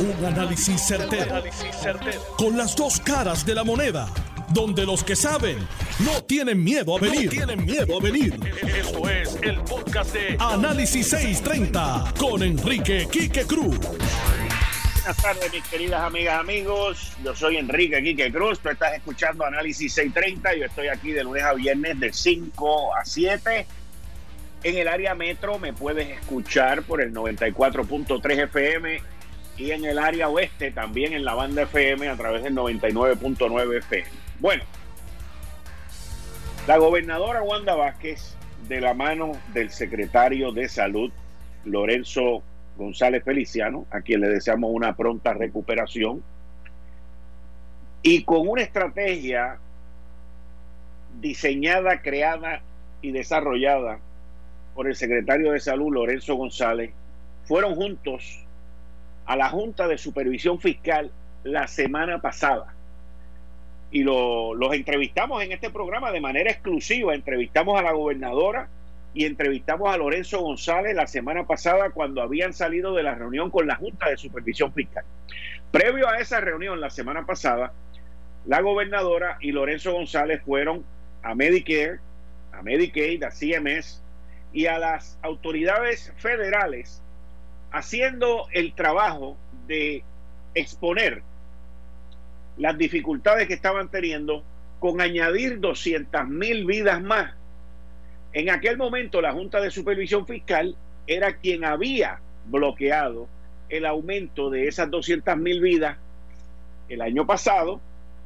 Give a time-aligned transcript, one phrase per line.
[0.00, 1.42] Un análisis certero,
[2.36, 4.08] Con las dos caras de la moneda.
[4.50, 5.58] Donde los que saben
[5.98, 7.28] no tienen miedo a venir.
[7.30, 8.38] tienen miedo a venir.
[8.62, 13.76] Esto es el podcast de Análisis 630 con Enrique Quique Cruz.
[13.80, 17.12] Buenas tardes, mis queridas amigas, amigos.
[17.24, 18.60] Yo soy Enrique Quique Cruz.
[18.60, 20.54] Tú estás escuchando Análisis 630.
[20.54, 23.66] Yo estoy aquí de lunes a viernes de 5 a 7.
[24.62, 29.17] En el área metro me puedes escuchar por el 94.3 FM
[29.58, 34.08] y en el área oeste también en la banda FM a través del 99.9 FM.
[34.38, 34.62] Bueno,
[36.66, 38.36] la gobernadora Wanda Vázquez,
[38.68, 41.10] de la mano del secretario de Salud,
[41.64, 42.42] Lorenzo
[42.76, 46.22] González Feliciano, a quien le deseamos una pronta recuperación,
[48.02, 49.58] y con una estrategia
[51.20, 52.62] diseñada, creada
[53.02, 53.98] y desarrollada
[54.76, 56.92] por el secretario de Salud, Lorenzo González,
[57.44, 58.46] fueron juntos
[59.28, 61.12] a la Junta de Supervisión Fiscal
[61.44, 62.74] la semana pasada.
[63.90, 67.14] Y lo, los entrevistamos en este programa de manera exclusiva.
[67.14, 68.68] Entrevistamos a la gobernadora
[69.12, 73.66] y entrevistamos a Lorenzo González la semana pasada cuando habían salido de la reunión con
[73.66, 75.04] la Junta de Supervisión Fiscal.
[75.70, 77.74] Previo a esa reunión la semana pasada,
[78.46, 80.84] la gobernadora y Lorenzo González fueron
[81.22, 81.98] a Medicare,
[82.52, 84.02] a Medicaid, a CMS
[84.54, 87.02] y a las autoridades federales
[87.70, 90.02] haciendo el trabajo de
[90.54, 91.22] exponer
[92.56, 94.42] las dificultades que estaban teniendo
[94.80, 97.34] con añadir 200 mil vidas más.
[98.32, 103.28] En aquel momento la Junta de Supervisión Fiscal era quien había bloqueado
[103.68, 105.96] el aumento de esas 200 mil vidas
[106.88, 107.80] el año pasado,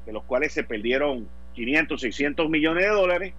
[0.06, 3.34] de los cuales se perdieron 500, 600 millones de dólares,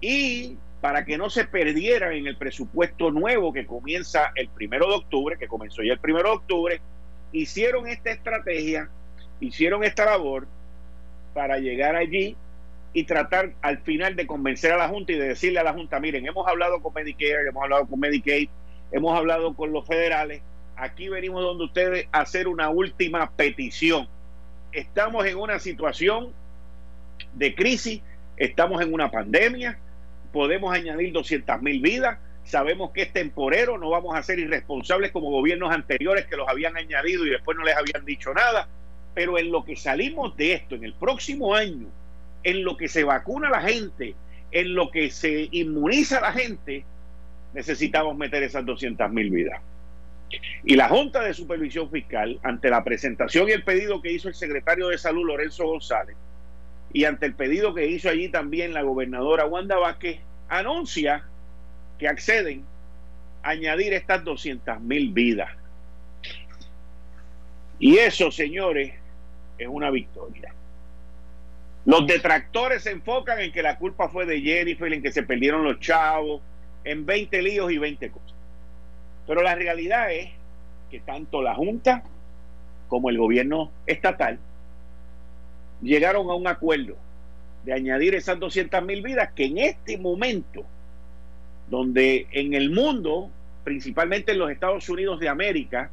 [0.00, 4.96] y para que no se perdieran en el presupuesto nuevo que comienza el primero de
[4.96, 6.80] octubre, que comenzó ya el primero de octubre,
[7.32, 8.90] hicieron esta estrategia,
[9.40, 10.46] hicieron esta labor
[11.32, 12.36] para llegar allí
[12.92, 15.98] y tratar al final de convencer a la Junta y de decirle a la Junta,
[16.00, 18.50] miren, hemos hablado con Medicare, hemos hablado con Medicaid,
[18.92, 20.42] hemos hablado con los federales,
[20.76, 24.06] aquí venimos donde ustedes a hacer una última petición.
[24.70, 26.34] Estamos en una situación
[27.32, 28.02] de crisis,
[28.36, 29.78] estamos en una pandemia,
[30.34, 32.18] podemos añadir 200 mil vidas.
[32.42, 36.76] Sabemos que es temporero, no vamos a ser irresponsables como gobiernos anteriores que los habían
[36.76, 38.68] añadido y después no les habían dicho nada.
[39.14, 41.86] Pero en lo que salimos de esto, en el próximo año,
[42.42, 44.16] en lo que se vacuna la gente,
[44.50, 46.84] en lo que se inmuniza la gente,
[47.54, 49.62] necesitamos meter esas 200 mil vidas.
[50.64, 54.34] Y la Junta de Supervisión Fiscal, ante la presentación y el pedido que hizo el
[54.34, 56.16] secretario de Salud, Lorenzo González,
[56.94, 61.24] y ante el pedido que hizo allí también la gobernadora Wanda Vázquez, anuncia
[61.98, 62.64] que acceden
[63.42, 65.50] a añadir estas 200 mil vidas.
[67.80, 68.94] Y eso, señores,
[69.58, 70.54] es una victoria.
[71.84, 75.64] Los detractores se enfocan en que la culpa fue de Jennifer, en que se perdieron
[75.64, 76.42] los chavos,
[76.84, 78.34] en 20 líos y 20 cosas.
[79.26, 80.30] Pero la realidad es
[80.92, 82.04] que tanto la Junta
[82.86, 84.38] como el gobierno estatal
[85.84, 86.96] llegaron a un acuerdo
[87.64, 90.64] de añadir esas 200 mil vidas que en este momento,
[91.68, 93.30] donde en el mundo,
[93.62, 95.90] principalmente en los Estados Unidos de América,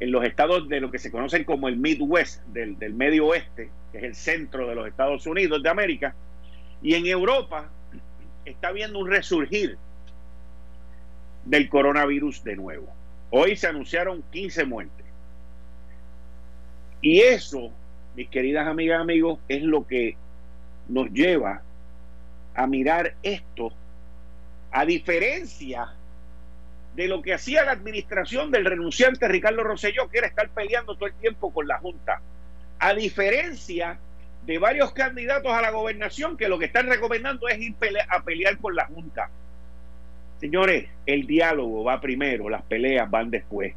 [0.00, 3.70] en los estados de lo que se conocen como el Midwest, del, del medio oeste,
[3.92, 6.14] que es el centro de los Estados Unidos de América,
[6.82, 7.70] y en Europa
[8.44, 9.78] está habiendo un resurgir
[11.44, 12.88] del coronavirus de nuevo.
[13.30, 15.06] Hoy se anunciaron 15 muertes.
[17.00, 17.72] Y eso
[18.14, 20.16] mis queridas amigas y amigos, es lo que
[20.88, 21.62] nos lleva
[22.54, 23.72] a mirar esto
[24.70, 25.94] a diferencia
[26.94, 31.06] de lo que hacía la administración del renunciante Ricardo Rosselló, que era estar peleando todo
[31.06, 32.20] el tiempo con la Junta.
[32.78, 33.98] A diferencia
[34.44, 37.74] de varios candidatos a la gobernación que lo que están recomendando es ir
[38.08, 39.30] a pelear con la Junta.
[40.40, 43.74] Señores, el diálogo va primero, las peleas van después.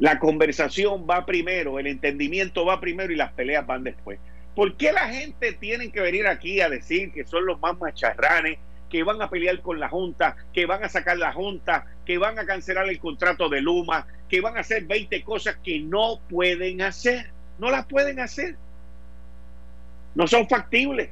[0.00, 4.18] La conversación va primero, el entendimiento va primero y las peleas van después.
[4.54, 8.58] ¿Por qué la gente tiene que venir aquí a decir que son los más macharranes,
[8.88, 12.38] que van a pelear con la Junta, que van a sacar la Junta, que van
[12.38, 16.80] a cancelar el contrato de Luma, que van a hacer 20 cosas que no pueden
[16.80, 17.30] hacer?
[17.58, 18.56] No las pueden hacer.
[20.14, 21.10] No son factibles.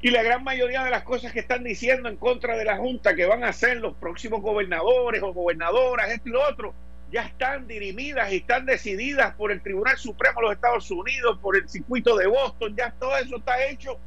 [0.00, 3.16] Y la gran mayoría de las cosas que están diciendo en contra de la Junta
[3.16, 6.72] que van a hacer los próximos gobernadores o gobernadoras, esto y lo otro,
[7.10, 11.56] ya están dirimidas y están decididas por el Tribunal Supremo de los Estados Unidos, por
[11.56, 13.98] el circuito de Boston, ya todo eso está hecho.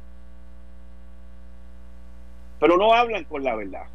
[2.60, 3.86] Pero no hablan con la verdad.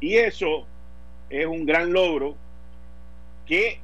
[0.00, 0.66] Y eso
[1.28, 2.36] es un gran logro
[3.46, 3.80] que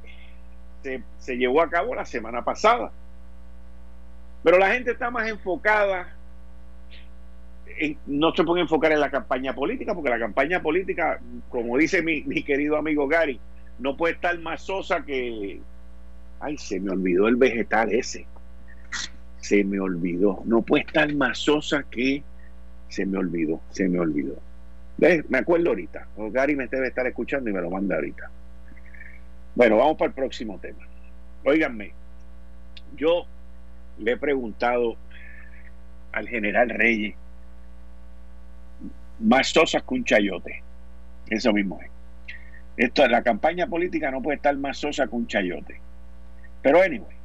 [1.19, 2.91] se, llevó a cabo la semana pasada.
[4.43, 6.15] Pero la gente está más enfocada,
[8.05, 11.19] no se puede enfocar en la campaña política, porque la campaña política,
[11.49, 13.39] como dice mi, mi querido amigo Gary,
[13.79, 15.61] no puede estar más sosa que...
[16.39, 18.25] Ay, se me olvidó el vegetal ese.
[19.39, 20.41] Se me olvidó.
[20.45, 22.23] No puede estar más sosa que...
[22.89, 24.35] Se me olvidó, se me olvidó.
[24.97, 26.07] Me acuerdo ahorita.
[26.31, 28.29] Gary me debe estar escuchando y me lo manda ahorita.
[29.55, 30.85] Bueno, vamos para el próximo tema.
[31.43, 31.93] Óiganme,
[32.95, 33.25] yo
[33.97, 34.95] le he preguntado
[36.11, 37.15] al general Reyes,
[39.19, 40.61] más sosa que un chayote.
[41.27, 41.89] Eso mismo es.
[42.77, 45.79] Esto, la campaña política no puede estar más sosa que un chayote.
[46.61, 47.15] Pero anyway,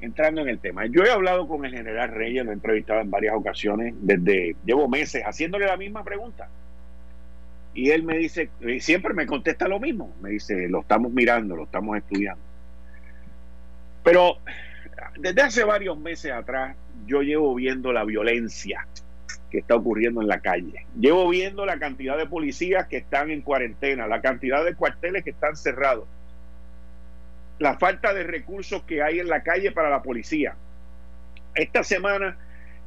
[0.00, 3.10] entrando en el tema, yo he hablado con el general Reyes, lo he entrevistado en
[3.10, 6.48] varias ocasiones, desde llevo meses haciéndole la misma pregunta.
[7.74, 8.50] Y él me dice,
[8.80, 12.42] siempre me contesta lo mismo, me dice, lo estamos mirando, lo estamos estudiando.
[14.02, 14.38] Pero
[15.18, 16.76] desde hace varios meses atrás
[17.06, 18.86] yo llevo viendo la violencia
[19.50, 20.86] que está ocurriendo en la calle.
[20.98, 25.30] Llevo viendo la cantidad de policías que están en cuarentena, la cantidad de cuarteles que
[25.30, 26.06] están cerrados,
[27.58, 30.54] la falta de recursos que hay en la calle para la policía.
[31.54, 32.38] Esta semana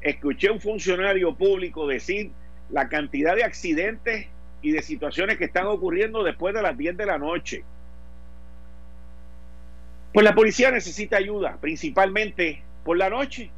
[0.02, 2.32] escuché a un funcionario público decir
[2.70, 4.28] la cantidad de accidentes
[4.62, 7.64] y de situaciones que están ocurriendo después de las 10 de la noche.
[10.14, 13.52] Pues la policía necesita ayuda, principalmente por la noche.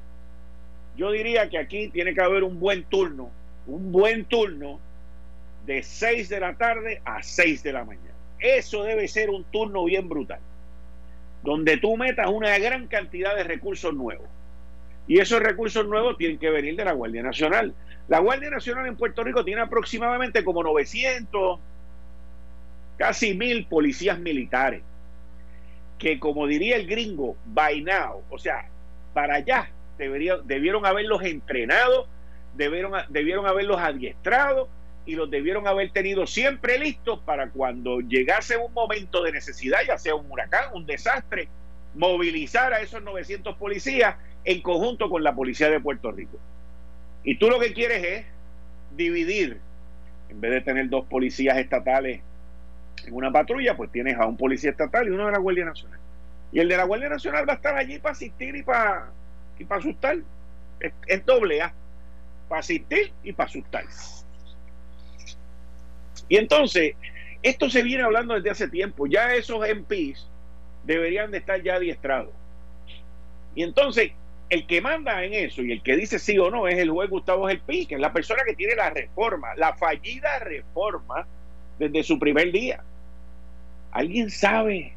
[0.97, 3.30] Yo diría que aquí tiene que haber un buen turno,
[3.68, 4.80] un buen turno
[5.65, 8.13] de 6 de la tarde a 6 de la mañana.
[8.39, 10.39] Eso debe ser un turno bien brutal,
[11.44, 14.27] donde tú metas una gran cantidad de recursos nuevos.
[15.07, 17.74] Y esos recursos nuevos tienen que venir de la Guardia Nacional.
[18.07, 21.59] La Guardia Nacional en Puerto Rico tiene aproximadamente como 900,
[22.98, 24.81] casi mil policías militares,
[26.00, 28.68] que como diría el gringo, by now, o sea,
[29.13, 32.07] para allá debieron haberlos entrenado,
[32.56, 34.69] debieron, debieron haberlos adiestrado
[35.06, 39.97] y los debieron haber tenido siempre listos para cuando llegase un momento de necesidad, ya
[39.97, 41.47] sea un huracán, un desastre,
[41.94, 46.39] movilizar a esos 900 policías en conjunto con la policía de Puerto Rico.
[47.24, 48.25] Y tú lo que quieres es
[48.95, 49.59] dividir,
[50.30, 52.21] en vez de tener dos policías estatales
[53.06, 56.00] en una patrulla, pues tienes a un policía estatal y uno de la Guardia Nacional.
[56.51, 59.09] Y el de la Guardia Nacional va a estar allí para asistir y para,
[59.60, 60.18] y para asustar.
[61.07, 61.74] Es, doble A,
[62.50, 63.86] para asistir y para asustar.
[66.28, 66.96] Y entonces,
[67.42, 69.07] esto se viene hablando desde hace tiempo.
[69.07, 70.28] Ya esos MPs
[70.84, 72.34] deberían de estar ya adiestrados.
[73.56, 74.12] Y entonces,
[74.50, 77.10] el que manda en eso y el que dice sí o no es el juez
[77.10, 81.25] Gustavo Gelpi, que es la persona que tiene la reforma, la fallida reforma
[81.80, 82.84] desde su primer día.
[83.92, 84.94] ¿Alguien sabe?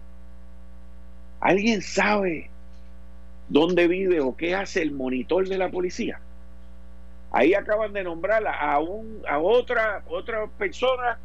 [1.40, 2.50] ¿Alguien sabe
[3.48, 6.20] dónde vive o qué hace el monitor de la policía?
[7.30, 11.18] Ahí acaban de nombrar a, un, a otra, otra persona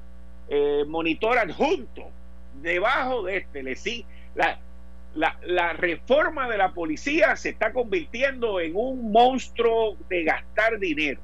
[0.50, 2.10] eh, monitor adjunto
[2.62, 3.64] debajo de este.
[3.64, 4.06] Le, sí,
[4.36, 4.60] la,
[5.16, 11.22] la, reforma de la policía se está convirtiendo en un monstruo de gastar dinero.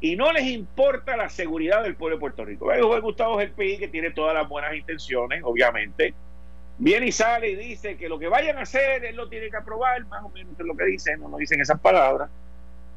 [0.00, 2.66] Y no les importa la seguridad del pueblo de Puerto Rico.
[2.66, 6.14] Juez Gustavo que tiene todas las buenas intenciones, obviamente,
[6.78, 9.56] viene y sale y dice que lo que vayan a hacer, él lo tiene que
[9.56, 12.30] aprobar, más o menos es lo que dice, no dicen esas palabras,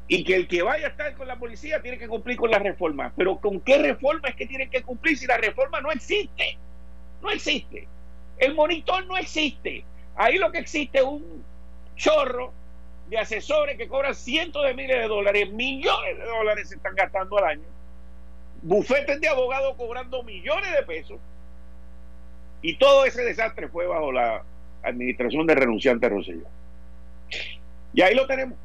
[0.08, 2.58] y que el que vaya a estar con la policía tiene que cumplir con la
[2.58, 3.12] reforma.
[3.16, 6.58] Pero ¿con qué reforma es que tienen que cumplir si la reforma no existe?
[7.22, 7.88] No existe.
[8.38, 9.84] El monitor no existe.
[10.16, 11.44] Ahí lo que existe es un
[11.96, 12.52] chorro
[13.08, 17.38] de asesores que cobran cientos de miles de dólares, millones de dólares se están gastando
[17.38, 17.64] al año.
[18.62, 21.18] Bufetes de abogados cobrando millones de pesos.
[22.62, 24.44] Y todo ese desastre fue bajo la
[24.82, 26.46] administración de renunciante Rosselló.
[27.92, 28.58] Y ahí lo tenemos.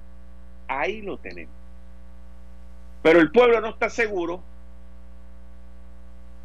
[0.68, 1.54] Ahí lo tenemos.
[3.01, 4.42] Pero el pueblo no está seguro.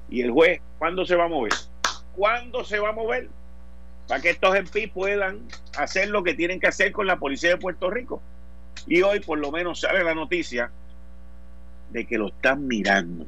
[0.08, 1.52] Y el juez, ¿cuándo se va a mover?
[2.16, 3.28] ¿Cuándo se va a mover?
[4.08, 7.56] Para que estos MP puedan hacer lo que tienen que hacer con la policía de
[7.56, 8.22] Puerto Rico.
[8.86, 10.70] Y hoy por lo menos sale la noticia
[11.90, 13.26] de que lo están mirando.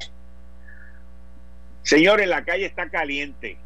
[1.82, 3.58] Señores, la calle está caliente.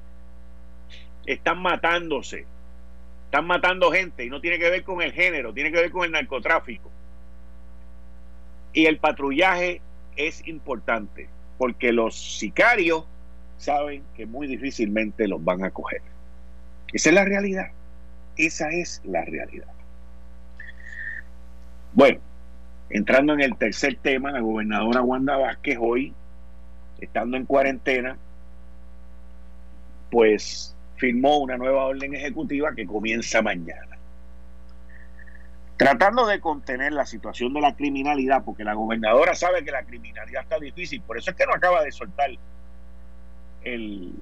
[1.29, 2.47] Están matándose.
[3.27, 6.07] Están matando gente y no tiene que ver con el género, tiene que ver con
[6.07, 6.91] el narcotráfico.
[8.73, 9.83] Y el patrullaje
[10.17, 13.05] es importante porque los sicarios
[13.59, 16.01] saben que muy difícilmente los van a coger.
[16.95, 17.67] Esa es la realidad.
[18.39, 19.69] Esa es la realidad.
[21.93, 22.21] Bueno,
[22.89, 26.15] entrando en el tercer tema, la gobernadora Wanda Vázquez hoy,
[27.01, 28.17] estando en cuarentena,
[30.11, 33.97] pues firmó una nueva orden ejecutiva que comienza mañana.
[35.77, 40.43] Tratando de contener la situación de la criminalidad, porque la gobernadora sabe que la criminalidad
[40.43, 42.31] está difícil, por eso es que no acaba de soltar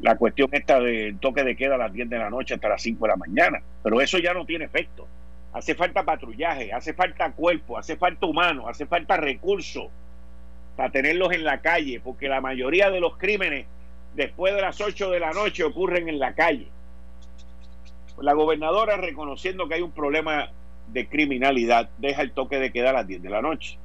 [0.01, 2.83] la cuestión esta del toque de queda a las 10 de la noche hasta las
[2.83, 5.07] 5 de la mañana, pero eso ya no tiene efecto.
[5.53, 9.87] Hace falta patrullaje, hace falta cuerpo, hace falta humano, hace falta recursos
[10.77, 13.67] para tenerlos en la calle, porque la mayoría de los crímenes
[14.17, 16.69] después de las 8 de la noche ocurren en la calle.
[18.19, 20.49] La gobernadora, reconociendo que hay un problema
[20.89, 23.79] de criminalidad, deja el toque de queda a las 10 de la noche.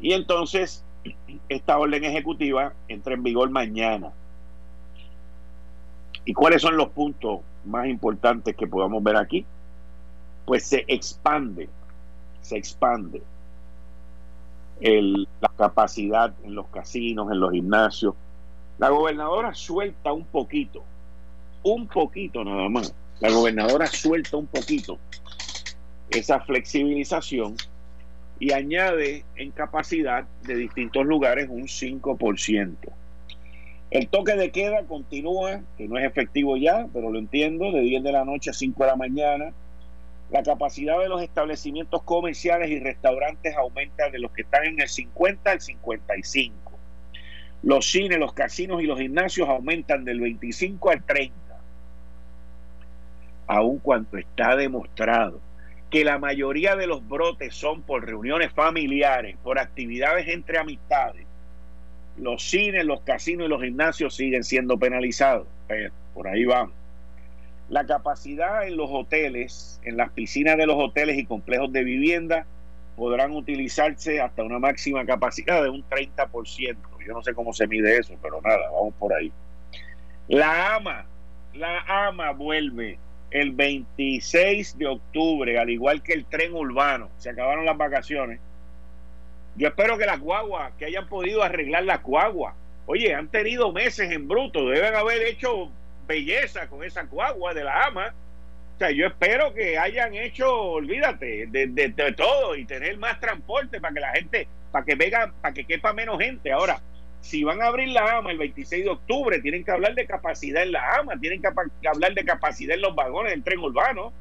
[0.00, 0.84] Y entonces,
[1.48, 4.12] esta orden ejecutiva entra en vigor mañana.
[6.24, 9.44] ¿Y cuáles son los puntos más importantes que podamos ver aquí?
[10.44, 11.68] Pues se expande,
[12.42, 13.22] se expande
[14.80, 18.14] la capacidad en los casinos, en los gimnasios,
[18.78, 20.84] la gobernadora suelta un poquito,
[21.62, 22.94] un poquito nada más.
[23.20, 24.98] La gobernadora suelta un poquito
[26.10, 27.56] esa flexibilización
[28.38, 32.76] y añade en capacidad de distintos lugares un 5%.
[33.90, 38.02] El toque de queda continúa, que no es efectivo ya, pero lo entiendo, de 10
[38.02, 39.52] de la noche a 5 de la mañana.
[40.30, 44.88] La capacidad de los establecimientos comerciales y restaurantes aumenta de los que están en el
[44.88, 46.65] 50 al 55.
[47.62, 51.34] Los cines, los casinos y los gimnasios aumentan del 25 al 30.
[53.48, 55.40] Aun cuando está demostrado
[55.90, 61.26] que la mayoría de los brotes son por reuniones familiares, por actividades entre amistades,
[62.18, 65.46] los cines, los casinos y los gimnasios siguen siendo penalizados.
[65.68, 66.74] Pero por ahí vamos.
[67.68, 72.46] La capacidad en los hoteles, en las piscinas de los hoteles y complejos de vivienda,
[72.96, 76.76] podrán utilizarse hasta una máxima capacidad de un 30%.
[77.06, 79.32] Yo no sé cómo se mide eso, pero nada, vamos por ahí.
[80.28, 81.06] La AMA,
[81.54, 82.98] la AMA vuelve
[83.30, 87.10] el 26 de octubre, al igual que el tren urbano.
[87.18, 88.40] Se acabaron las vacaciones.
[89.56, 92.54] Yo espero que las guaguas, que hayan podido arreglar las guaguas.
[92.86, 95.70] Oye, han tenido meses en bruto, deben haber hecho
[96.06, 98.14] belleza con esa guagua de la AMA
[98.76, 103.94] o sea, yo espero que hayan hecho, olvídate, de, todo y tener más transporte para
[103.94, 106.52] que la gente, para que venga, para que quepa menos gente.
[106.52, 106.78] Ahora,
[107.26, 110.62] si van a abrir la AMA el 26 de octubre, tienen que hablar de capacidad
[110.62, 111.48] en la AMA, tienen que
[111.88, 114.12] hablar de capacidad en los vagones del tren urbano,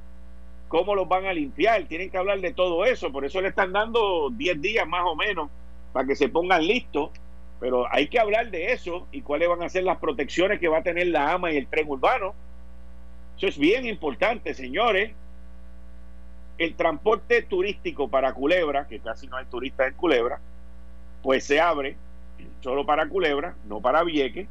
[0.68, 3.12] cómo los van a limpiar, tienen que hablar de todo eso.
[3.12, 5.50] Por eso le están dando 10 días más o menos
[5.94, 7.12] para que se pongan listos.
[7.60, 10.80] Pero hay que hablar de eso y cuáles van a ser las protecciones que va
[10.80, 12.36] a tener la AMA y el tren urbano
[13.38, 15.12] eso es bien importante, señores.
[16.58, 20.40] El transporte turístico para Culebra, que casi no hay turistas en Culebra,
[21.22, 21.98] pues se abre
[22.66, 24.48] solo para Culebra, no para Vieques.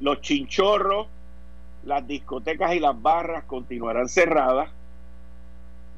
[0.00, 1.06] Los chinchorros,
[1.82, 4.68] las discotecas y las barras continuarán cerradas.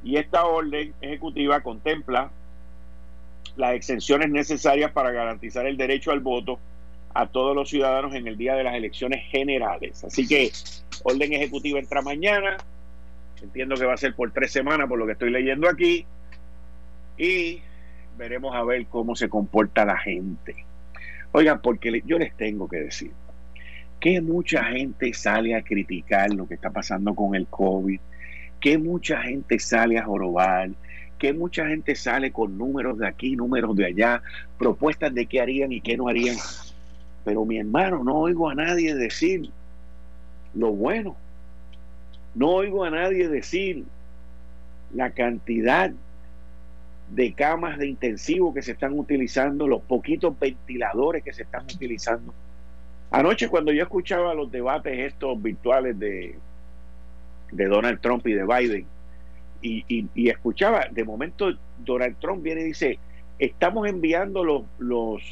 [0.05, 2.31] Y esta orden ejecutiva contempla
[3.57, 6.61] las exenciones necesarias para garantizar el derecho al voto
[7.15, 10.05] a todos los ciudadanos en el día de las elecciones generales.
[10.05, 10.53] Así que
[11.03, 12.59] orden ejecutiva entra mañana,
[13.43, 16.07] entiendo que va a ser por tres semanas por lo que estoy leyendo aquí,
[17.17, 17.61] y
[18.17, 20.68] veremos a ver cómo se comporta la gente.
[21.33, 23.13] Oigan, porque yo les tengo que decir
[24.01, 28.01] que mucha gente sale a criticar lo que está pasando con el COVID,
[28.61, 30.71] que mucha gente sale a jorobar,
[31.19, 34.23] que mucha gente sale con números de aquí, números de allá,
[34.57, 36.37] propuestas de qué harían y qué no harían.
[37.25, 39.51] Pero mi hermano, no oigo a nadie decir
[40.55, 41.17] lo bueno.
[42.35, 43.85] No oigo a nadie decir
[44.95, 45.91] la cantidad
[47.11, 52.35] de camas de intensivo que se están utilizando, los poquitos ventiladores que se están utilizando.
[53.11, 56.37] Anoche cuando yo escuchaba los debates estos virtuales de,
[57.51, 58.87] de Donald Trump y de Biden,
[59.61, 59.85] y,
[60.15, 62.99] y, escuchaba, de momento Donald Trump viene y dice,
[63.41, 65.23] estamos enviando los, los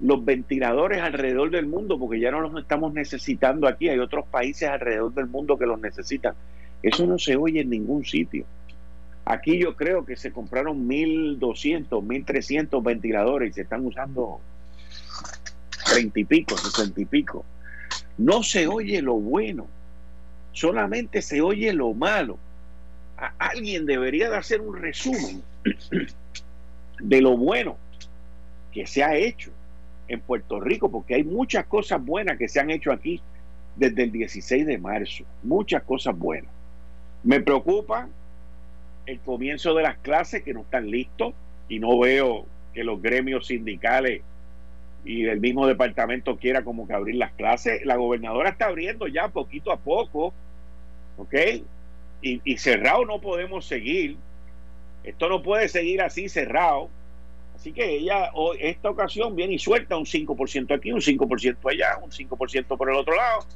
[0.00, 4.68] los ventiladores alrededor del mundo, porque ya no los estamos necesitando aquí, hay otros países
[4.68, 6.34] alrededor del mundo que los necesitan.
[6.82, 8.44] Eso no se oye en ningún sitio.
[9.28, 14.40] Aquí yo creo que se compraron 1.200, 1.300 ventiladores y se están usando
[15.84, 17.44] 30 y pico, 60 y pico.
[18.18, 19.66] No se oye lo bueno,
[20.52, 22.38] solamente se oye lo malo.
[23.38, 25.42] alguien debería de hacer un resumen
[27.00, 27.76] de lo bueno
[28.70, 29.50] que se ha hecho
[30.06, 33.20] en Puerto Rico, porque hay muchas cosas buenas que se han hecho aquí
[33.74, 36.52] desde el 16 de marzo, muchas cosas buenas.
[37.24, 38.08] Me preocupa
[39.06, 41.34] el comienzo de las clases que no están listos
[41.68, 44.22] y no veo que los gremios sindicales
[45.04, 47.84] y el mismo departamento quiera como que abrir las clases.
[47.86, 50.34] La gobernadora está abriendo ya poquito a poco,
[51.16, 51.34] ¿ok?
[52.22, 54.16] Y, y cerrado no podemos seguir.
[55.04, 56.90] Esto no puede seguir así cerrado.
[57.54, 62.10] Así que ella, esta ocasión, viene y suelta un 5% aquí, un 5% allá, un
[62.10, 63.46] 5% por el otro lado,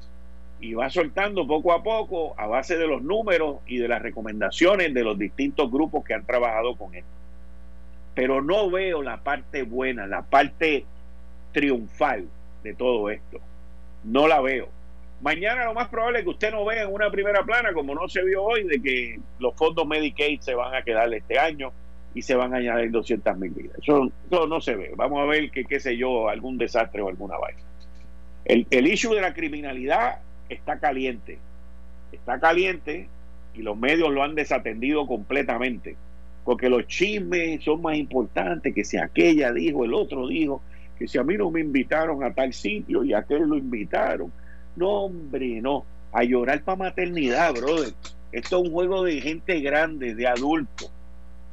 [0.61, 4.93] y va soltando poco a poco a base de los números y de las recomendaciones
[4.93, 7.09] de los distintos grupos que han trabajado con esto.
[8.15, 10.85] Pero no veo la parte buena, la parte
[11.53, 12.29] triunfal
[12.63, 13.39] de todo esto.
[14.05, 14.69] No la veo.
[15.23, 18.09] Mañana lo más probable es que usted no vea en una primera plana, como no
[18.09, 21.73] se vio hoy, de que los fondos Medicaid se van a quedar este año
[22.15, 23.79] y se van a añadir 200 mil vidas.
[23.79, 24.93] Eso, no se ve.
[24.97, 27.61] Vamos a ver que, qué sé yo, algún desastre o alguna vaina.
[28.45, 31.39] El, el issue de la criminalidad está caliente.
[32.13, 33.09] Está caliente
[33.55, 35.97] y los medios lo han desatendido completamente.
[36.45, 40.63] Porque los chismes son más importantes que si aquella dijo, el otro dijo
[40.99, 44.33] que si a mí no me invitaron a tal sitio y a aquel lo invitaron.
[44.77, 45.85] No, hombre, no.
[46.13, 47.95] A llorar para maternidad, brother.
[48.33, 50.93] Esto es un juego de gente grande, de adultos.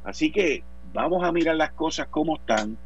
[0.04, 0.62] Así que
[0.92, 2.76] vamos a mirar las cosas como están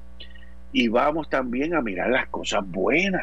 [0.73, 3.23] y vamos también a mirar las cosas buenas,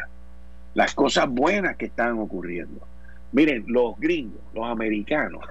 [0.73, 2.87] las cosas buenas que están ocurriendo.
[3.31, 5.43] Miren, los gringos, los americanos,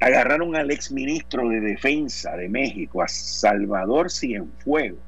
[0.00, 5.00] agarraron al exministro de Defensa de México, a Salvador Cienfuegos,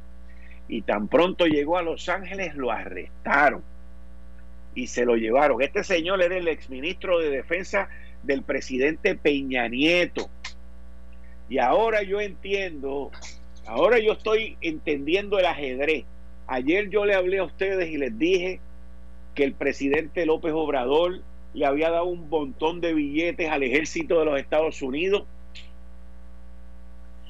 [0.69, 3.62] y tan pronto llegó a Los Ángeles lo arrestaron
[4.75, 5.62] y se lo llevaron.
[5.62, 7.88] Este señor era el exministro de defensa
[8.23, 10.29] del presidente Peña Nieto.
[11.49, 13.11] Y ahora yo entiendo,
[13.67, 16.05] ahora yo estoy entendiendo el ajedrez.
[16.47, 18.61] Ayer yo le hablé a ustedes y les dije
[19.35, 21.21] que el presidente López Obrador
[21.55, 25.25] le había dado un montón de billetes al ejército de los Estados Unidos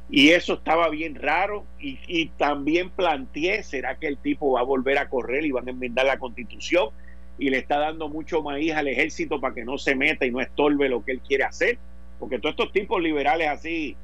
[0.09, 4.99] y eso estaba bien raro y, también planteé, ¿será que el tipo va a volver
[4.99, 6.91] a correr y van a enmendar la constitución
[7.39, 10.41] y le está dando mucho maíz al ejército para que no se meta y no
[10.41, 11.79] estorbe lo que él quiere hacer?
[12.21, 13.97] Porque todos estos tipos liberales así,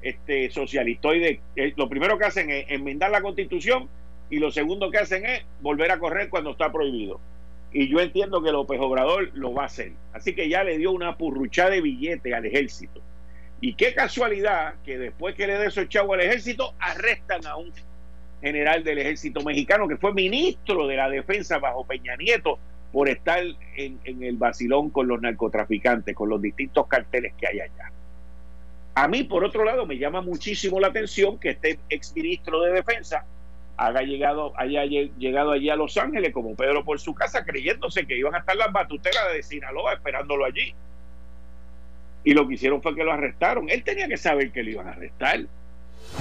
[0.00, 3.88] este, socialistoides, eh, lo primero que hacen es enmendar la constitución
[4.30, 7.20] y lo segundo que hacen es volver a correr cuando está prohibido.
[7.72, 9.92] Y yo entiendo que López Obrador lo va a hacer.
[10.12, 13.02] Así que ya le dio una purruchada de billete al ejército
[13.60, 17.72] y qué casualidad que después que le dé esos chavos al ejército, arrestan a un
[18.40, 22.58] general del ejército mexicano que fue ministro de la defensa bajo Peña Nieto
[22.92, 23.42] por estar
[23.76, 27.90] en, el vacilón con los narcotraficantes, con los distintos carteles que hay allá.
[28.94, 33.26] A mí, por otro lado, me llama muchísimo la atención que este exministro de defensa
[33.78, 38.18] haya llegado, haya llegado allí a Los Ángeles como Pedro por su casa, creyéndose que
[38.18, 40.74] iban a estar las batuteras de Sinaloa esperándolo allí
[42.24, 43.70] y lo que hicieron fue que lo arrestaron.
[43.70, 45.40] Él tenía que saber que lo iban a arrestar.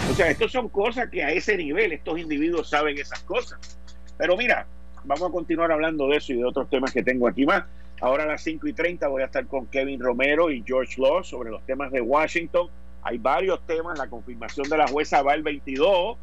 [0.09, 3.79] O sea, estas son cosas que a ese nivel estos individuos saben esas cosas.
[4.17, 4.67] Pero mira,
[5.03, 7.63] vamos a continuar hablando de eso y de otros temas que tengo aquí más.
[7.99, 11.23] Ahora a las 5 y 30 voy a estar con Kevin Romero y George Law
[11.23, 12.69] sobre los temas de Washington.
[13.01, 16.17] Hay varios temas, la confirmación de la jueza va el 22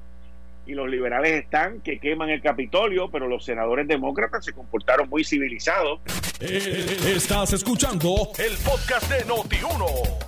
[0.66, 5.24] y los liberales están que queman el Capitolio, pero los senadores demócratas se comportaron muy
[5.24, 6.00] civilizados.
[6.40, 9.84] Eh, estás escuchando el podcast de Noti1.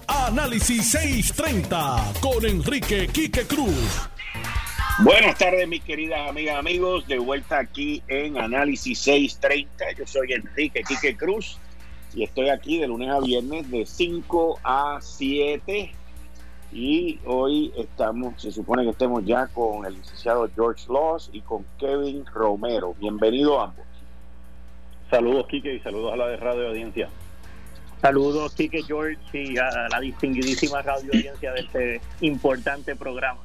[0.09, 4.09] Análisis 630 con Enrique Quique Cruz.
[5.01, 7.07] Buenas tardes, mis queridas amigas, amigos.
[7.07, 9.93] De vuelta aquí en Análisis 630.
[9.99, 11.59] Yo soy Enrique Quique Cruz
[12.15, 15.93] y estoy aquí de lunes a viernes de 5 a 7
[16.73, 21.65] y hoy estamos, se supone que estemos ya con el licenciado George Laws y con
[21.79, 22.95] Kevin Romero.
[22.99, 23.85] Bienvenido ambos.
[25.11, 27.09] Saludos, Quique, y saludos a la de radio audiencia.
[28.03, 33.41] Saludos, Quique, George, y a la distinguidísima radio audiencia de este importante programa.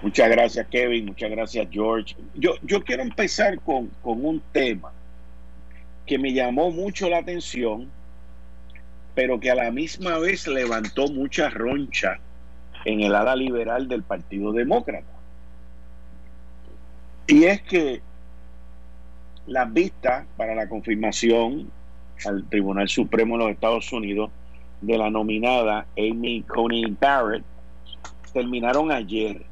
[0.00, 1.06] Muchas gracias, Kevin.
[1.06, 2.14] Muchas gracias, George.
[2.34, 4.92] Yo, yo quiero empezar con, con un tema
[6.06, 7.90] que me llamó mucho la atención
[9.18, 12.20] pero que a la misma vez levantó mucha roncha
[12.84, 15.10] en el ala liberal del Partido Demócrata.
[17.26, 18.00] Y es que
[19.48, 21.68] las vistas para la confirmación
[22.26, 24.30] al Tribunal Supremo de los Estados Unidos
[24.82, 27.42] de la nominada Amy Coney Barrett
[28.32, 29.42] terminaron ayer.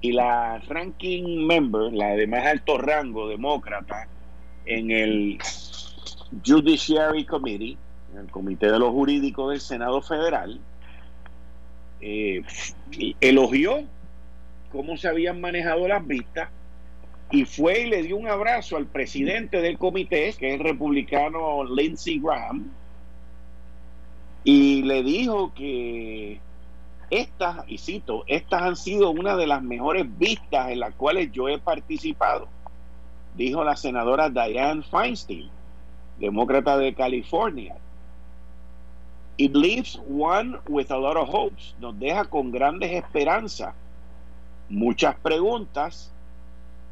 [0.00, 4.08] Y la ranking member, la de más alto rango demócrata
[4.66, 5.38] en el
[6.44, 7.78] Judiciary Committee,
[8.18, 10.60] el Comité de los Jurídicos del Senado Federal,
[12.00, 12.42] eh,
[13.20, 13.82] elogió
[14.70, 16.48] cómo se habían manejado las vistas
[17.30, 21.64] y fue y le dio un abrazo al presidente del comité, que es el republicano
[21.64, 22.70] Lindsey Graham,
[24.44, 26.38] y le dijo que
[27.10, 31.48] estas, y cito, estas han sido una de las mejores vistas en las cuales yo
[31.48, 32.48] he participado,
[33.36, 35.48] dijo la senadora Diane Feinstein,
[36.18, 37.76] demócrata de California.
[39.36, 43.74] It leaves one with a lot of hopes, nos deja con grandes esperanzas,
[44.68, 46.12] muchas preguntas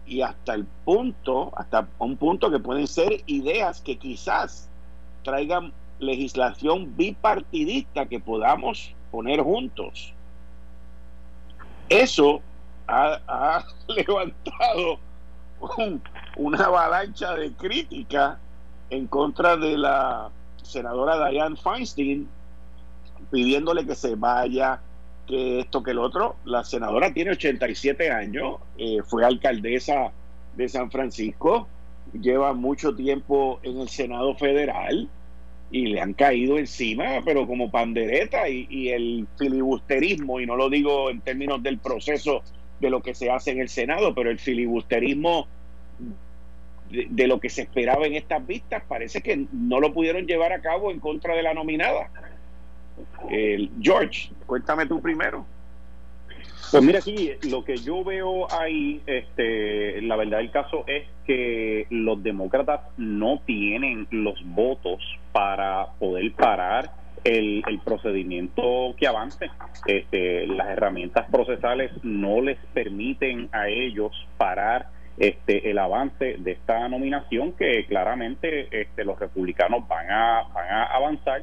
[0.07, 4.68] y hasta el punto, hasta un punto que pueden ser ideas que quizás
[5.22, 10.12] traigan legislación bipartidista que podamos poner juntos.
[11.88, 12.40] Eso
[12.88, 14.98] ha, levantado
[16.37, 18.40] una avalancha de crítica
[18.90, 20.31] en contra de la
[20.62, 22.29] senadora Diane Feinstein,
[23.31, 24.81] pidiéndole que se vaya,
[25.27, 26.37] que esto, que el otro.
[26.44, 30.12] La senadora tiene 87 años, eh, fue alcaldesa
[30.57, 31.68] de San Francisco,
[32.12, 35.09] lleva mucho tiempo en el Senado Federal
[35.70, 41.09] y le han caído encima, pero como pandereta y, el filibusterismo, y no lo digo
[41.09, 42.42] en términos del proceso
[42.81, 45.46] de lo que se hace en el Senado, pero el filibusterismo
[46.92, 50.61] de, lo que se esperaba en estas vistas parece que no lo pudieron llevar a
[50.61, 52.11] cabo en contra de la nominada.
[53.81, 55.46] George, cuéntame tú primero.
[56.70, 61.87] Pues mira aquí, lo que yo veo ahí, este, la verdad del caso es que
[61.90, 65.02] los demócratas no tienen los votos
[65.33, 66.92] para poder parar
[67.24, 69.50] el, procedimiento que avance.
[69.87, 76.88] Este, las herramientas procesales no les permiten a ellos parar este, el avance de esta
[76.88, 81.42] nominación que claramente este, los republicanos van a, van a avanzar.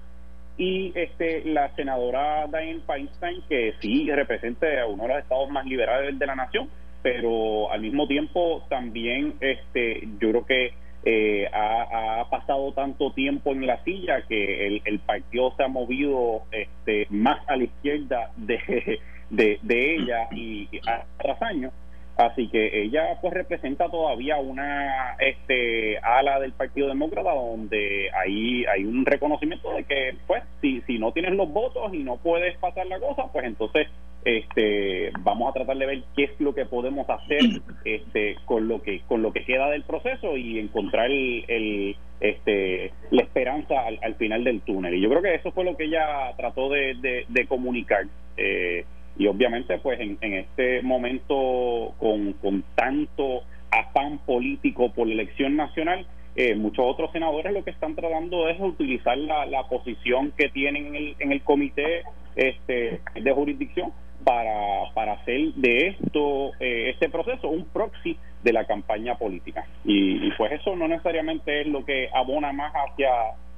[0.57, 5.65] Y este la senadora Diane Feinstein que sí representa a uno de los estados más
[5.65, 6.69] liberales de la nación
[7.01, 10.73] pero al mismo tiempo también este yo creo que
[11.05, 16.43] eh, ha, pasado tanto tiempo en la silla que el, el, partido se ha movido
[16.51, 20.81] este más a la izquierda de, de, de ella y, y
[21.17, 21.71] tras años
[22.19, 28.83] Así que ella pues representa todavía una este ala del Partido Demócrata donde ahí hay
[28.83, 32.87] un reconocimiento de que pues si si no tienes los votos y no puedes pasar
[32.87, 33.87] la cosa, pues entonces
[34.25, 37.39] este vamos a tratar de ver qué es lo que podemos hacer
[37.85, 43.21] este con lo que con lo que queda del proceso y encontrar el, este la
[43.21, 44.93] esperanza al, final del túnel.
[44.93, 48.03] Y yo creo que eso fue lo que ella trató de, de, comunicar.
[48.35, 48.83] Eh,
[49.19, 56.07] y obviamente pues en, este momento con, con, tanto afán político por la elección nacional
[56.35, 60.87] eh, muchos otros senadores lo que están tratando es utilizar la, la posición que tienen
[60.87, 62.03] en el, en el comité
[62.35, 63.91] este, de jurisdicción
[64.23, 69.65] para, para hacer de esto, eh, este proceso, un proxy de la campaña política.
[69.83, 73.09] Y, y, pues eso no necesariamente es lo que abona más hacia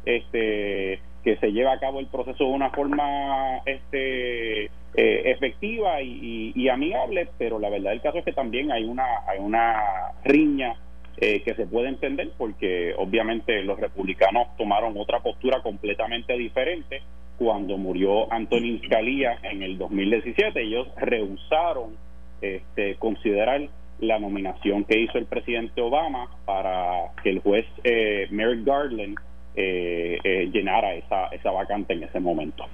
[0.05, 6.67] este que se lleve a cabo el proceso de una forma este eh, efectiva y,
[6.69, 10.75] amigable, pero la verdad del caso es que también hay una, hay una riña
[11.17, 17.01] eh, que se puede entender porque obviamente los republicanos tomaron otra postura completamente diferente
[17.37, 20.61] cuando murió Antonin Scalia en el 2017.
[20.61, 21.95] Ellos rehusaron
[22.41, 23.61] este, considerar
[23.99, 29.17] la nominación que hizo el presidente Obama para que el juez eh, Merrick Garland
[29.55, 32.65] eh, llenara esa, esa vacante en ese momento.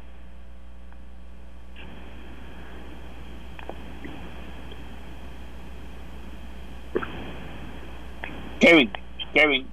[8.59, 8.91] Kevin,
[9.33, 9.67] Kevin.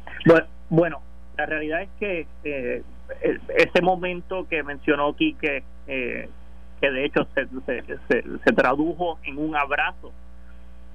[0.69, 1.01] Bueno,
[1.37, 2.83] la realidad es que eh,
[3.57, 6.29] ese momento que mencionó Quique, eh,
[6.81, 7.47] que de hecho se,
[8.09, 10.13] se, tradujo en un abrazo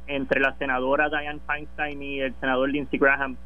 [0.08, 3.38] entre la senadora Diane Feinstein y el senador Lindsey Graham,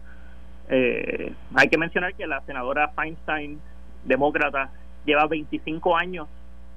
[0.69, 3.60] eh, hay que mencionar que la senadora Feinstein,
[4.06, 4.69] demócrata,
[5.06, 6.28] lleva 25 años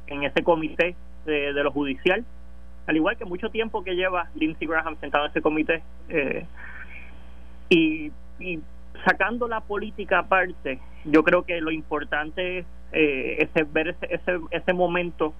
[0.07, 0.94] en ese comité
[1.25, 2.25] de, de lo judicial,
[2.87, 5.83] al igual que mucho tiempo que lleva Lindsey Graham sentado en ese comité.
[6.09, 6.46] Eh,
[7.68, 8.12] y,
[9.05, 14.38] sacando la política aparte, yo creo que lo importante es eh, ese, ver ese, ese,
[14.51, 15.35] ese momento,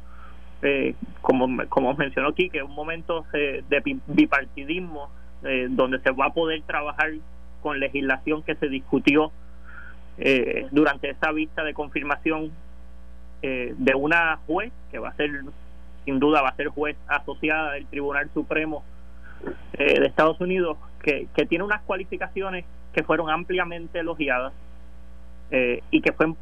[0.63, 5.11] eh, como, como mencionó aquí, que es un momento eh, de bipartidismo,
[5.45, 7.13] eh, donde se va a poder trabajar
[7.67, 9.33] con legislación que se discutió
[10.71, 12.53] durante esa vista de confirmación
[13.43, 15.31] de una juez que va a ser,
[16.05, 18.85] sin duda, va a ser juez asociada del Tribunal Supremo
[19.77, 24.53] de Estados Unidos, que, tiene unas cualificaciones que fueron ampliamente elogiadas
[25.51, 26.35] eh, y que fue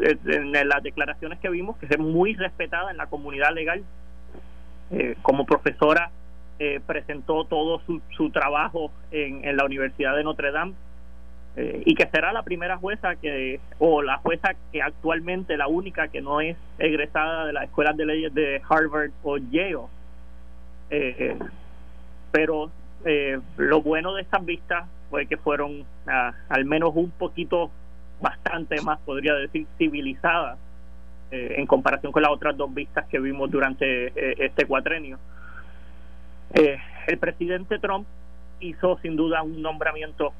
[0.00, 3.84] eh, en las declaraciones que vimos que es muy respetada en la comunidad legal.
[4.90, 6.10] Eh, como profesora
[6.86, 10.74] presentó todo su, su trabajo en, en, la Universidad de Notre Dame
[11.56, 16.08] eh, y que será la primera jueza que, o la jueza que actualmente, la única
[16.08, 19.78] que no es egresada de las escuelas de leyes de Harvard o Yale.
[20.90, 21.38] Eh,
[22.32, 22.70] pero
[23.04, 27.70] eh, lo bueno de estas vistas fue que fueron ah, al menos un poquito,
[28.20, 30.58] bastante más, podría decir, civilizadas
[31.30, 34.12] en comparación con las otras dos vistas que vimos durante
[34.44, 35.18] este cuatrenio.
[36.54, 38.06] El presidente Trump
[38.60, 40.32] hizo sin duda un nombramiento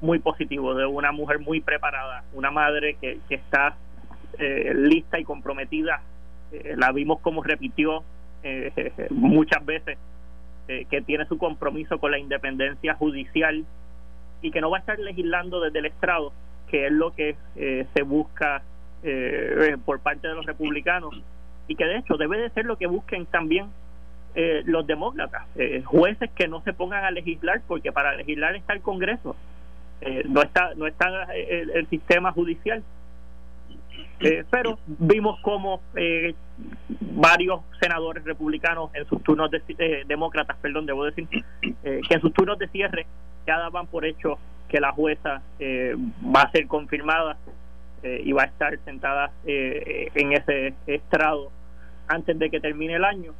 [0.00, 3.76] muy positivo de una mujer muy preparada, una madre que, que está
[4.38, 6.02] eh, lista y comprometida.
[6.52, 8.02] Eh, la vimos como repitió
[8.42, 9.98] eh, muchas veces
[10.88, 13.64] que tiene su compromiso con la independencia judicial
[14.40, 16.32] y que no va a estar legislando desde el estrado,
[16.68, 17.34] que es lo que
[17.92, 18.62] se busca
[19.84, 21.20] por parte de los republicanos
[21.66, 23.66] y que de hecho debe de ser lo que busquen también
[24.34, 25.44] los demócratas,
[25.84, 29.36] jueces que no se pongan a legislar, porque para legislar está el Congreso
[30.00, 32.82] eh, no está no está el, sistema judicial.
[34.20, 36.34] Eh, pero vimos como eh,
[37.00, 41.44] varios senadores republicanos en sus turnos de, demócratas perdón debo decir que
[41.82, 43.06] en sus turnos de cierre
[43.46, 44.38] ya daban por hecho
[44.68, 47.36] que la jueza va a ser confirmada
[48.02, 51.50] y va a estar sentada en ese estrado
[52.08, 53.34] antes de que termine el año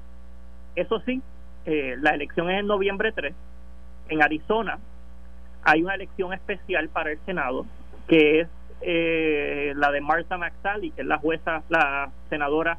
[0.77, 1.23] eso sí
[1.65, 3.35] la elección es en noviembre 3
[4.09, 4.79] en Arizona
[5.63, 7.67] hay una elección especial para el Senado
[8.09, 8.49] que es
[8.83, 12.79] eh, la de Martha McSally, que es la jueza, la senadora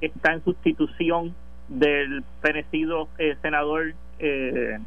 [0.00, 1.34] que está en sustitución
[1.68, 4.78] del fenecido eh, senador, eh,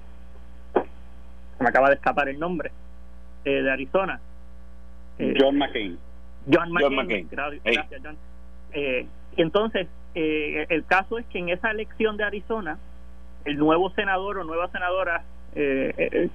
[1.59, 2.71] me acaba de escapar el nombre,
[3.45, 4.19] eh, de Arizona.
[5.39, 5.97] John McCain.
[6.51, 7.27] John McCain.
[7.29, 8.17] Gracias, John.
[9.37, 12.77] entonces, el caso es que en esa elección de Arizona,
[13.45, 15.23] el nuevo senador o nueva senadora
[15.55, 16.29] eh,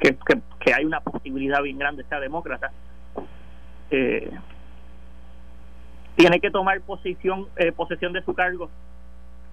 [0.00, 0.16] que,
[0.60, 2.70] que, hay una posibilidad bien grande sea demócrata,
[3.90, 4.30] eh,
[6.16, 8.70] tiene que tomar posición, eh, posesión de su cargo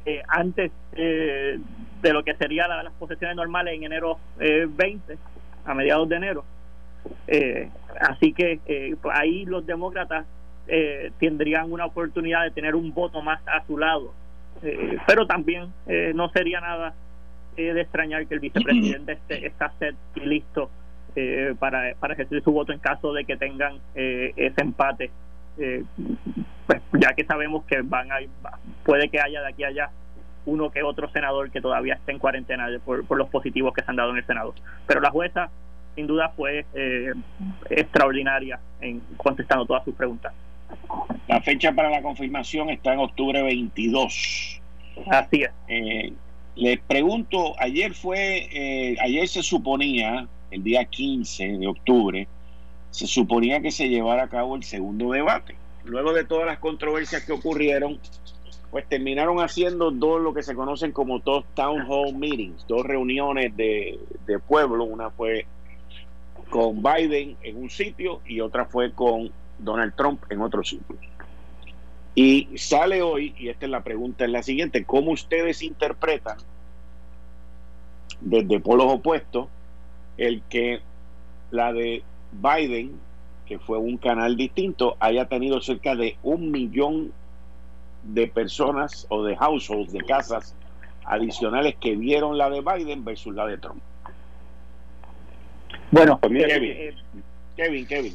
[0.06, 5.18] eh, antes de lo que sería las posesiones normales en enero 20,
[5.66, 6.44] a mediados de enero.
[8.00, 8.60] así que
[9.12, 10.26] ahí los demócratas
[11.20, 14.14] tendrían una oportunidad de tener un voto más a su lado.
[15.08, 15.72] pero también
[16.16, 16.94] no sería nada
[17.56, 20.70] de extrañar que el vicepresidente esté, está set y listo
[21.14, 25.12] eh, para, para ejercer su voto en caso de que tengan eh, ese empate.
[25.58, 25.84] Eh,
[26.66, 28.20] pues ya que sabemos que van a,
[28.86, 29.90] puede que haya de aquí a allá
[30.46, 33.92] uno que otro senador que todavía esté en cuarentena por, por los positivos que se
[33.92, 34.56] han dado en el Senado.
[34.88, 35.50] Pero la jueza,
[35.96, 36.66] sin duda, fue
[37.70, 40.34] extraordinaria en contestando todas sus preguntas.
[41.28, 44.62] La fecha para la confirmación está en octubre 22.
[45.08, 46.14] Así es.
[46.56, 52.28] Les pregunto, ayer fue, eh, ayer se suponía, el día 15 de octubre,
[52.90, 55.56] se suponía que se llevara a cabo el segundo debate.
[55.86, 58.00] Luego de todas las controversias que ocurrieron,
[58.70, 63.56] pues terminaron haciendo dos lo que se conocen como dos town hall meetings, dos reuniones
[63.56, 64.84] de, de pueblo.
[64.84, 65.46] Una fue
[66.50, 70.97] con Biden en un sitio y otra fue con Donald Trump en otro sitio.
[72.13, 76.38] Y sale hoy, y esta es la pregunta, es la siguiente, ¿cómo ustedes interpretan
[78.19, 79.47] desde polos opuestos
[80.17, 80.82] el que
[81.52, 83.00] la de Biden,
[83.45, 87.13] que fue un canal distinto, haya tenido cerca de un millón
[88.04, 90.56] de personas o de households, de casas
[91.06, 93.82] adicionales que vieron la de Biden versus la de Trump?
[95.91, 96.95] Bueno, pues Kevin, eh,
[97.56, 98.13] Kevin, Kevin.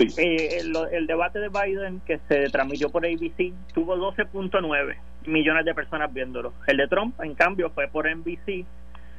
[0.00, 0.60] Eh,
[0.92, 6.52] el, debate de Biden que se transmitió por ABC tuvo 12.9 millones de personas viéndolo.
[6.66, 8.64] El de Trump, en cambio, fue por NBC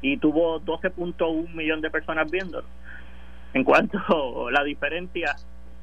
[0.01, 2.67] y tuvo 12.1 millones de personas viéndolo.
[3.53, 3.97] En cuanto
[4.47, 5.35] a la diferencia,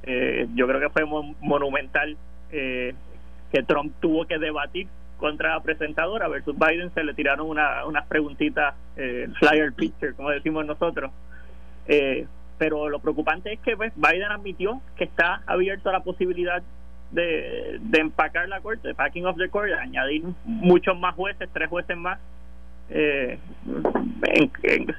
[0.03, 1.05] eh, yo creo que fue
[1.41, 2.17] monumental
[2.51, 2.95] eh,
[3.51, 8.05] que Trump tuvo que debatir contra la presentadora versus Biden se le tiraron una, unas
[8.09, 8.75] preguntitas
[9.39, 11.13] flyer picture como decimos nosotros
[11.87, 12.27] eh,
[12.63, 16.63] pero lo preocupante es que pues, Biden admitió que está abierto a la posibilidad
[17.11, 21.69] de, empacar la corte, de packing of the court, de añadir muchos más jueces, tres
[21.69, 22.21] jueces más.
[22.89, 23.37] Eh,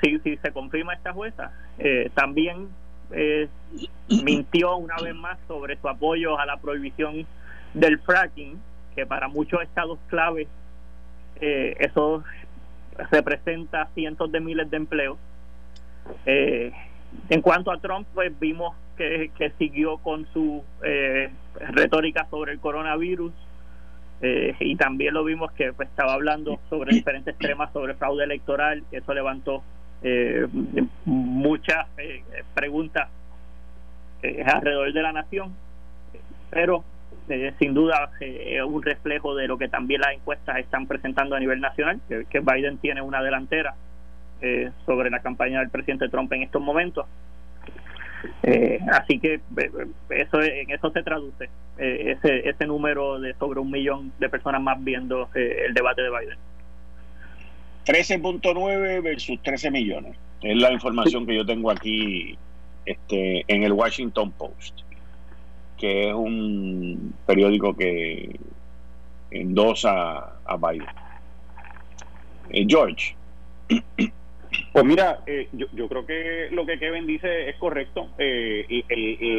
[0.02, 2.68] si, si, se confirma esta jueza, eh, también
[3.12, 3.48] eh,
[4.10, 7.26] mintió una vez más sobre su apoyo a la prohibición
[7.74, 8.60] del fracking,
[8.94, 10.50] que para muchos estados clave
[11.40, 12.26] eso
[13.10, 15.18] representa cientos de miles de empleos.
[16.26, 16.74] Eh,
[17.30, 21.30] en cuanto a Trump, pues vimos que, siguió con su eh,
[21.72, 23.34] retórica sobre el coronavirus
[24.22, 28.84] eh, y también lo vimos que pues, estaba hablando sobre diferentes temas sobre fraude electoral,
[28.92, 29.64] eso levantó
[30.04, 30.48] eh,
[31.06, 31.88] muchas
[32.54, 33.10] preguntas
[34.22, 35.54] es alrededor de la nación,
[36.50, 36.84] pero
[37.60, 41.60] sin duda es un reflejo de lo que también las encuestas están presentando a nivel
[41.60, 43.76] nacional, que, Biden tiene una delantera
[44.86, 47.06] sobre la campaña del presidente Trump en estos momentos.
[48.44, 49.40] Eh, así que
[50.10, 54.62] eso en eso se traduce eh, ese ese número de sobre un millón de personas
[54.62, 56.38] más viendo eh, el debate de Biden.
[57.86, 60.16] 13.9 versus 13 millones.
[60.42, 62.38] Es la información que yo tengo aquí
[62.86, 64.80] este, en el Washington Post,
[65.78, 68.40] que es un periódico que
[69.32, 70.88] endosa a Biden.
[72.70, 73.16] George.
[74.74, 78.10] Pues mira, eh, yo, yo, creo que lo que Kevin dice es correcto.
[78.18, 78.84] Eh,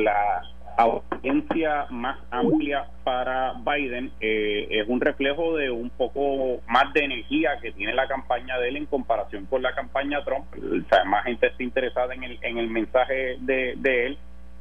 [0.04, 0.42] la
[0.76, 7.58] audiencia más amplia para Biden eh, es un reflejo de un poco más de energía
[7.60, 10.46] que tiene la campaña de él en comparación con la campaña Trump.
[10.54, 14.18] O sea, más gente está interesada en el, en el mensaje de, de él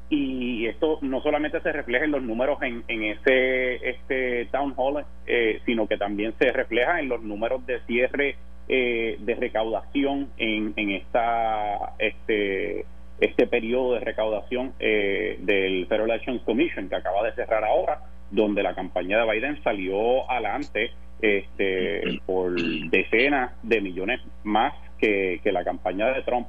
[0.09, 5.05] y esto no solamente se refleja en los números en, en ese este town hall,
[5.25, 8.35] eh, sino que también se refleja en los números de cierre
[8.67, 12.85] eh, de recaudación en, en esta este
[13.19, 17.99] este periodo de recaudación eh, del Federal Elections Commission que acaba de cerrar ahora,
[18.31, 22.53] donde la campaña de Biden salió adelante este, por
[22.89, 26.47] decenas de millones más que, la campaña de Trump.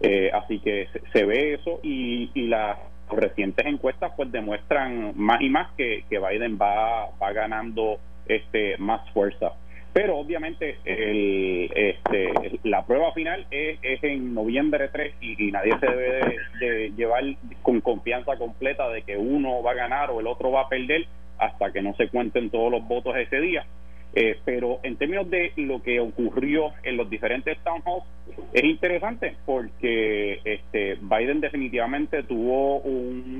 [0.00, 2.78] Eh, así que se, ve eso y, y las
[3.10, 9.08] recientes encuestas pues demuestran más y más que, que Biden va, va ganando este más
[9.10, 9.52] fuerza
[9.98, 16.36] pero obviamente el, este, la prueba final es, en noviembre 3 y, nadie se debe
[16.60, 17.24] de, llevar
[17.62, 21.06] con confianza completa de que uno va a ganar o el otro va a perder
[21.38, 23.66] hasta que no se cuenten todos los votos ese día.
[24.14, 28.04] Eh, pero en términos de lo que ocurrió en los diferentes town halls,
[28.52, 32.82] es interesante porque este Biden definitivamente tuvo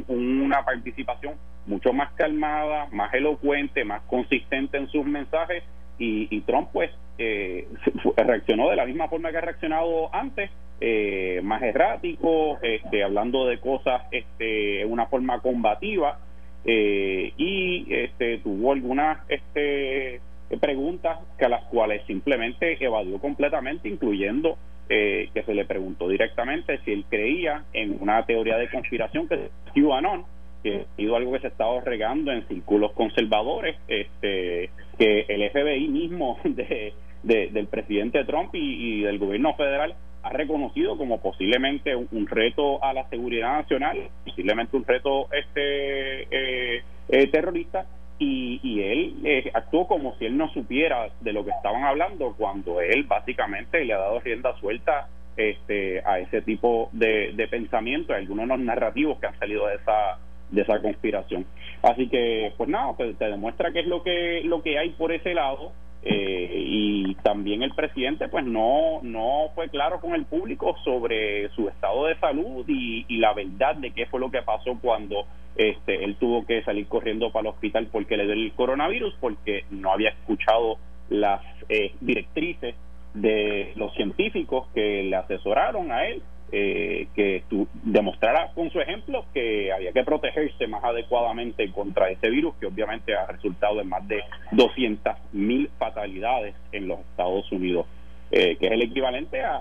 [0.08, 1.34] una participación
[1.66, 5.62] mucho más calmada, más elocuente, más consistente en sus mensajes
[5.98, 7.66] y, Trump pues eh,
[8.16, 13.58] reaccionó de la misma forma que ha reaccionado antes eh, más errático este, hablando de
[13.58, 16.18] cosas este una forma combativa
[16.64, 20.20] eh, y este tuvo algunas este
[20.60, 24.56] preguntas que a las cuales simplemente evadió completamente incluyendo
[24.88, 29.50] que se le preguntó directamente si él creía en una teoría de conspiración que es
[29.74, 30.24] QAnon
[30.62, 35.50] que ha sido algo que se ha estado regando en círculos conservadores, este, que el
[35.50, 36.92] FBI mismo de,
[37.22, 43.08] del presidente Trump y, del gobierno federal ha reconocido como posiblemente un, reto a la
[43.08, 47.86] seguridad nacional, posiblemente un reto este eh, eh, terrorista,
[48.18, 52.34] y, y él eh, actuó como si él no supiera de lo que estaban hablando
[52.36, 58.12] cuando él básicamente le ha dado rienda suelta este, a ese tipo de, de pensamiento,
[58.12, 60.18] a algunos de los narrativos que han salido de esa
[60.50, 61.46] de esa conspiración.
[61.82, 65.34] Así que, pues nada, te, demuestra qué es lo que, lo que hay por ese
[65.34, 65.72] lado.
[66.02, 71.68] Eh, y también el presidente pues no no fue claro con el público sobre su
[71.68, 76.14] estado de salud y, la verdad de qué fue lo que pasó cuando este él
[76.14, 80.10] tuvo que salir corriendo para el hospital porque le dio el coronavirus porque no había
[80.10, 80.76] escuchado
[81.10, 82.76] las eh, directrices
[83.14, 87.44] de los científicos que le asesoraron a él eh, que
[87.82, 93.14] demostrara con su ejemplo que había que protegerse más adecuadamente contra ese virus que obviamente
[93.14, 97.86] ha resultado en más de 200 mil fatalidades en los Estados Unidos,
[98.30, 99.60] eh, que es el equivalente a,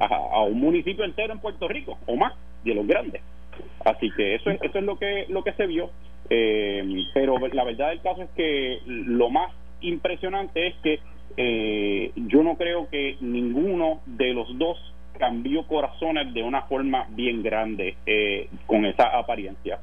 [0.00, 2.34] a, un municipio entero en Puerto Rico o más
[2.64, 3.22] de los grandes.
[3.84, 5.90] Así que eso es, eso es lo que lo que se vio.
[6.30, 6.84] Eh,
[7.14, 11.00] pero la verdad del caso es que lo más impresionante es que
[11.36, 14.76] eh, yo no creo que ninguno de los dos
[15.18, 19.78] cambió corazones de una forma bien grande eh, con esa apariencia.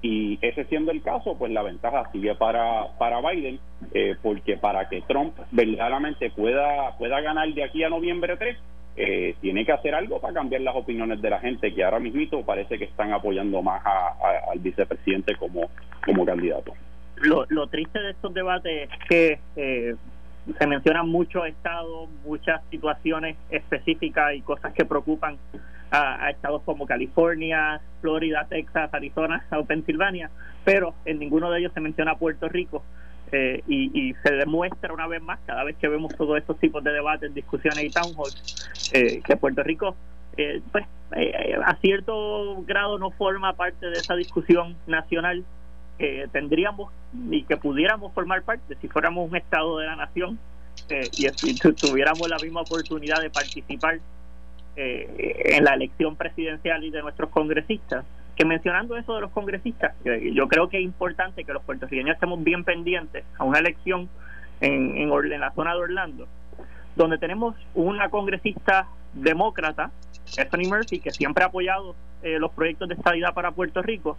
[0.00, 3.58] Y ese siendo el caso, pues la ventaja sigue para, para Biden,
[3.92, 8.56] eh, porque para que Trump verdaderamente pueda, pueda ganar de aquí a noviembre 3,
[8.96, 12.44] eh, tiene que hacer algo para cambiar las opiniones de la gente que ahora mismo
[12.44, 15.68] parece que están apoyando más al vicepresidente como,
[16.04, 16.72] como candidato.
[17.16, 19.96] Lo, lo triste de estos debates es que
[20.58, 25.36] se mencionan muchos estados, muchas situaciones específicas y cosas que preocupan
[25.90, 30.30] a, estados como California, Florida, Texas, Arizona o Pensilvania,
[30.64, 32.82] pero en ninguno de ellos se menciona Puerto Rico.
[33.30, 36.92] Eh, y, se demuestra una vez más, cada vez que vemos todos estos tipos de
[36.92, 39.94] debates, discusiones y town halls, eh, que Puerto Rico,
[40.38, 45.44] eh, pues, a cierto grado no forma parte de esa discusión nacional
[45.98, 46.92] que tendríamos
[47.30, 50.38] y que pudiéramos formar parte si fuéramos un Estado de la nación
[50.88, 51.28] eh, y
[51.74, 53.98] tuviéramos la misma oportunidad de participar
[54.76, 58.04] eh, en la elección presidencial y de nuestros congresistas.
[58.36, 62.42] que mencionando eso de los congresistas, yo creo que es importante que los puertorriqueños estemos
[62.44, 64.08] bien pendientes a una elección
[64.60, 66.28] en, en, la zona de Orlando,
[66.94, 69.90] donde tenemos una congresista demócrata,
[70.26, 74.16] Stephanie Murphy, que siempre ha apoyado eh, los proyectos de estabilidad para Puerto Rico,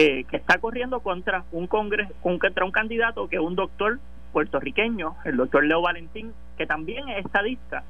[0.00, 3.98] eh, que está corriendo contra un congreso, contra un candidato que es un doctor
[4.32, 7.84] puertorriqueño, el doctor Leo Valentín, que también es estadista.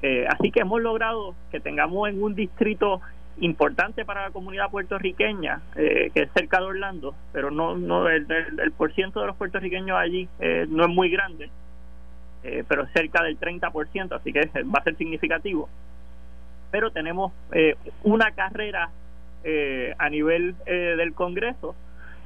[0.00, 3.02] Eh, así que hemos logrado que tengamos en un distrito
[3.38, 8.26] importante para la comunidad puertorriqueña, eh, que es cerca de Orlando, pero no, no el,
[8.30, 11.50] el, por ciento de los puertorriqueños allí eh, no es muy grande,
[12.44, 15.68] eh, pero cerca del 30%, así que va a ser significativo.
[16.70, 17.32] Pero tenemos
[18.02, 18.90] una carrera
[19.98, 21.74] a nivel del Congreso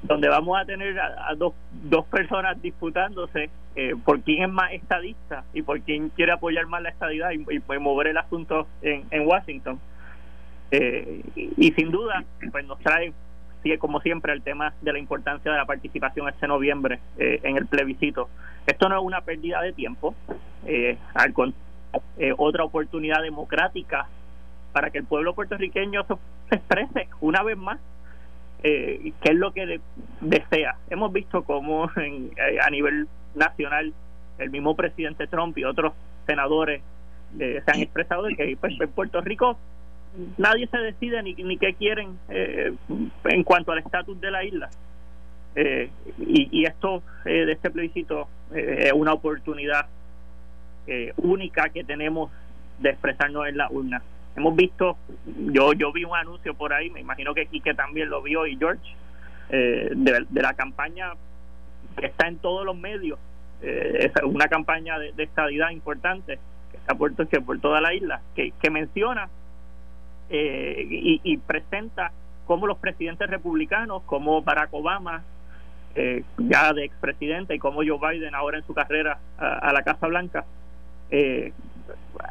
[0.02, 3.50] donde vamos a tener a, dos, dos personas disputándose
[4.04, 7.78] por quién es más estadista y por quién quiere apoyar más la estadidad y, y
[7.78, 9.78] mover el asunto en, en Washington.
[10.70, 13.12] Eh, y, sin duda, pues nos trae,
[13.78, 17.66] como siempre, el tema de la importancia de la participación este noviembre eh, en el
[17.66, 18.28] plebiscito.
[18.66, 20.14] Esto no es una pérdida de tiempo,
[20.66, 21.34] eh, al
[22.18, 24.06] eh, otra oportunidad democrática
[24.72, 26.14] para que el pueblo puertorriqueño se,
[26.56, 27.78] exprese una vez más
[28.62, 29.80] eh, qué es lo que
[30.20, 30.76] desea.
[30.90, 31.84] Hemos visto cómo
[32.62, 33.92] a nivel nacional
[34.38, 35.92] el mismo presidente Trump y otros
[36.26, 36.82] senadores
[37.38, 39.56] se han expresado de que pues, en Puerto Rico
[40.38, 42.72] nadie se decide ni, ni qué quieren eh,
[43.24, 44.70] en cuanto al estatus de la isla.
[45.56, 49.86] Eh, y, esto eh, de este plebiscito es una oportunidad
[51.18, 52.32] única que tenemos
[52.80, 54.02] de expresarnos en la urna.
[54.36, 54.96] Hemos visto,
[55.52, 58.56] yo yo vi un anuncio por ahí, me imagino que Quique también lo vio y
[58.56, 58.94] George,
[59.50, 61.12] de, la campaña
[61.98, 63.18] que está en todos los medios,
[63.60, 66.38] es una campaña de, estadidad importante
[66.70, 69.28] que está por, que por toda la isla, que, que menciona
[70.32, 70.86] eh,
[71.24, 72.12] y, presenta
[72.46, 75.24] como los presidentes republicanos, como Barack Obama,
[75.96, 80.06] eh, ya de expresidente, y como Joe Biden ahora en su carrera a, la Casa
[80.06, 80.44] Blanca,
[81.10, 81.52] eh,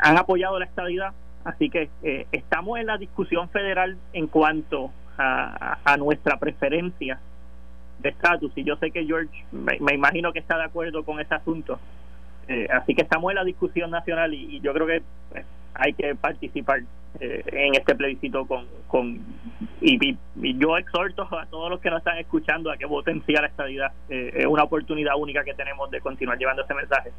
[0.02, 1.14] han apoyado la estabilidad.
[1.44, 1.90] Así que
[2.32, 7.20] estamos en la discusión federal en cuanto a, nuestra preferencia
[8.00, 8.52] de estatus.
[8.56, 11.80] Y yo sé que George, me, imagino que está de acuerdo con ese asunto.
[12.72, 15.02] así que estamos en la discusión nacional y, yo creo que
[15.74, 16.82] hay que participar
[17.20, 19.20] eh, en este plebiscito con, con
[19.82, 20.18] y,
[20.58, 23.48] yo exhorto a todos los que nos están escuchando a que voten sí a la
[23.48, 23.92] estadidad.
[24.10, 27.12] Eh, es una oportunidad única que tenemos de continuar llevando ese mensaje.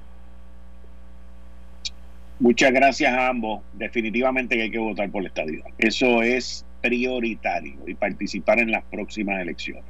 [2.41, 3.63] Muchas gracias a ambos.
[3.75, 5.67] Definitivamente que hay que votar por la estadidad.
[5.79, 9.85] Eso es prioritario y participar en las próximas elecciones.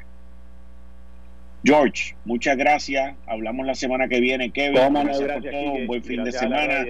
[1.64, 3.14] George, muchas gracias.
[3.26, 4.50] Hablamos la semana que viene.
[4.50, 6.86] Kevin, un buen fin de semana.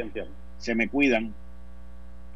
[0.59, 1.35] Se me cuidan.